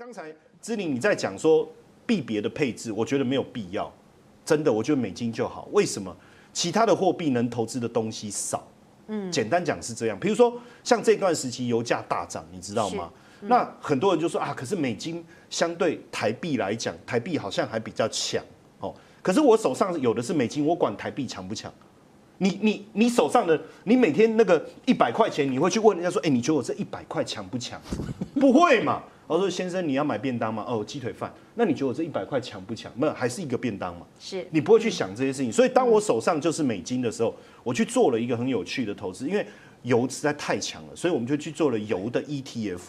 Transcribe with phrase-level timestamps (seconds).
[0.00, 1.70] 刚才芝玲你在讲说
[2.06, 3.92] 币别的配置，我觉得没有必要，
[4.46, 5.68] 真的，我觉得美金就好。
[5.72, 6.16] 为什么？
[6.54, 8.66] 其他的货币能投资的东西少。
[9.08, 10.18] 嗯，简单讲是这样。
[10.18, 13.10] 比如说像这段时期油价大涨，你知道吗？
[13.42, 18.42] 嗯、那很多人就说啊，可是美金相对台币来讲，台币好像还比较强
[18.78, 18.94] 哦。
[19.20, 21.70] 可是我手上有的是美金，我管台币强不强？
[22.38, 27.78] 你你你手上的，你每天那个一百块钱，你会去问人家说，哎，你觉得我这一百块强不强？
[28.40, 29.02] 不会嘛？
[29.34, 30.64] 我说先生，你要买便当吗？
[30.66, 31.32] 哦，鸡腿饭。
[31.54, 32.90] 那你觉得我这一百块强不强？
[32.96, 34.04] 没有，还是一个便当嘛。
[34.18, 34.44] 是。
[34.50, 35.52] 你不会去想这些事情。
[35.52, 37.32] 所以当我手上就是美金的时候，
[37.62, 39.46] 我去做了一个很有趣的投资，因为
[39.82, 42.80] 油实在太强了，所以我们就去做了油的 ETF。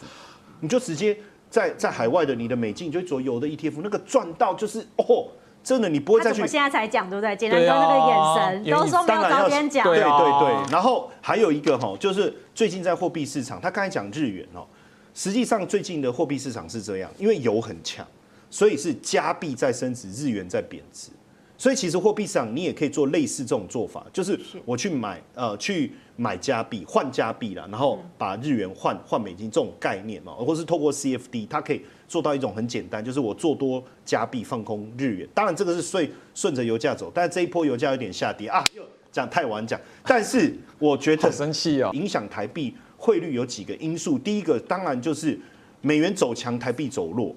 [0.62, 1.16] 你就直接
[1.50, 5.28] 在在海外的你的美金，你就做油的 ETF，那个赚到就是哦。
[5.64, 6.42] 真的，你不会再去。
[6.42, 7.36] 我现在才讲，对不对？
[7.36, 9.86] 简单说那个眼神，都说没有早点讲。
[9.86, 10.72] 对对对。
[10.72, 14.66] 然后还有一个哈，就是最近在货币市场，他刚才讲日元哦，
[15.14, 18.06] 实际上最近的货币市场是这样，因为油很强，
[18.50, 21.10] 所以是加币在升值，日元在贬值。
[21.58, 35.30] 所以其实货币市场你也可以做类似这种做法，就是我去买呃去买加币换加币啦，然后把日元换换美金这种概念嘛，或是透过 CFD，它可以做到一种很简单，就是我做多加币放空日元。
[35.36, 39.80] 当然这个是顺顺着油价走，但是这一波油价有点下跌啊，又讲太晚讲。
[40.04, 45.38] 但是我觉得很生气哦，影响台币汇率有几个因素，第一个当然就是
[45.82, 47.36] 美元走强，台币走弱。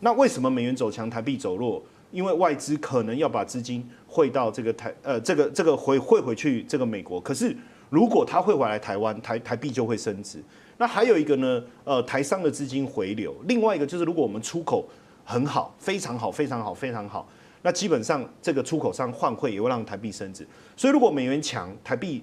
[0.00, 1.82] 那为什么美元走强，台币走弱？
[2.12, 7.56] 因为外资可能要把资金汇到这个台呃这个这个回汇回去这个美国，可是
[7.88, 10.38] 如果他汇回来台湾，台台币就会升值。
[10.76, 14.86] 那还有一个呢，呃台商的资金回流，另外一个就是如果我们出口
[15.24, 17.26] 很好，非常好，非常好，非常好，
[17.62, 20.46] 那基本上这个出口商换汇也会让台币升值。
[20.76, 22.22] 所以如果美元强，台币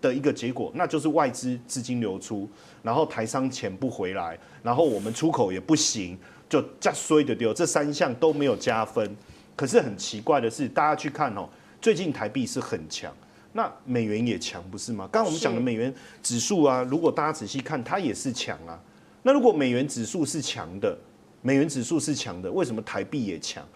[0.00, 2.48] 的一个结果，那就是外资资金流出，
[2.82, 6.18] 然后台商钱不回来，然后我们出口也不行。
[6.48, 9.16] 就加衰的丢，这三项都没有加分。
[9.56, 11.48] 可是很奇怪的是，大家去看哦，
[11.80, 13.10] 最近台币是很强，
[13.54, 15.08] 那美元也强，不是吗？
[15.10, 18.78] 刚刚我们讲的美元指数啊，如果大家仔细看，它也是强啊。
[19.22, 20.94] 那如果美元指数是强的，
[21.40, 23.66] 美元指数是强的，为什么台币也强？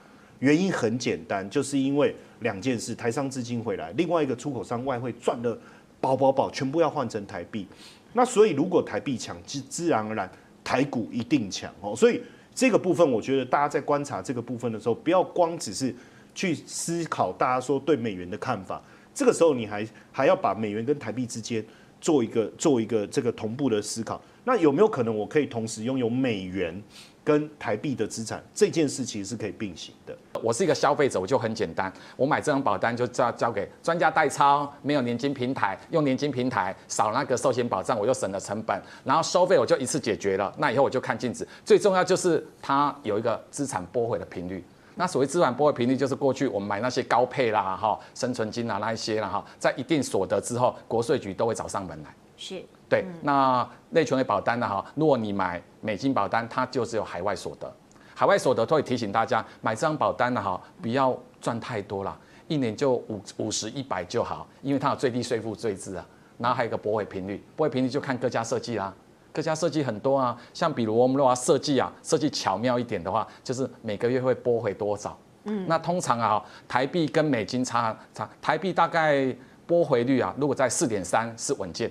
[0.40, 5.58] 原因很简单，就是因为两件事：台商资金回来，另外一个出口商外汇赚了
[6.06, 7.66] 宝宝宝，全部要换成台币。
[8.12, 10.30] 那所以如果台币强，自自然而然
[10.62, 11.96] 台股一定强哦。
[11.96, 12.22] 所以。
[12.58, 15.94] 这个部分，我觉得大家在观察这个部分的时候，不要光只是
[16.34, 18.80] 去思考大家说对美元的看法，
[19.12, 21.62] 这个时候你还还要把美元跟台币之间
[22.00, 24.18] 做一个做一个这个同步的思考。
[24.48, 26.80] 那有没有可能我可以同时拥有美元
[27.24, 28.40] 跟台币的资产？
[28.54, 30.16] 这件事其实是可以并行的。
[30.40, 40.54] 我是一个消费者，我就很简单，我买这张保单就交交给专家代操，没有年金平台，用年金平台少那个寿险保障，我又省了成本，然后收费我就一次解决了。
[40.58, 44.64] 那以后我就看镜子，最重要就是它有一个资产拨回的频率。
[44.94, 52.14] 那所谓资产拨回频率，就是过去我们买那些高配啦、哈生存金啊那一些啦哈，在一定所得之后，国税局都会找上门来。
[52.36, 52.62] 是。
[52.88, 57.72] 对，那内存的保单呢哈，如果你买美金保单，它就只有海外所得。
[58.14, 66.06] 海外所得都会提醒大家，买这张保单呢哈，不要赚太多了，一年就五五十一百就好，因为它有最低税负税制啊。
[66.38, 68.94] 然后还有一个拨回频率，拨回频率就看各家设计啦，
[69.32, 70.38] 各家设计很多啊。
[70.54, 75.18] 像比如我们如果要设计啊，设计巧妙一点的话，就是每个月会拨回多少。
[75.44, 79.34] 嗯，那通常啊，台币跟美金差差，台币大概
[79.66, 81.90] 拨回率啊，如果在四点三是稳健。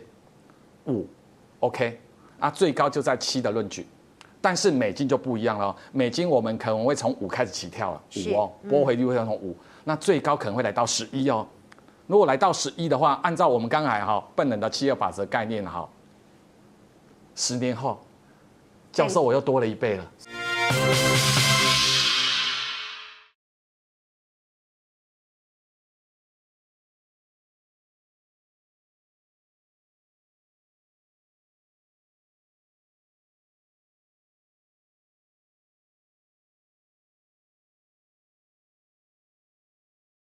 [0.88, 1.08] 五
[1.60, 2.00] ，OK，
[2.40, 3.86] 啊，最高就在七的论据，
[4.42, 11.48] 但是美金就不一样了，美金我们可能会从五开始起跳了，五哦，波回率会从五，那最高可能会来到十一哦，
[12.08, 15.88] 如果来到十一的话，按照我们刚才哈笨人的七二法则概念哈，
[17.36, 18.00] 十年后，
[18.92, 20.12] 教授我又多了一倍了。